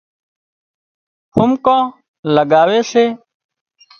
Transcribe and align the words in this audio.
قومڪان 1.33 1.81
لڳاوي 2.35 2.79
سي 2.91 3.05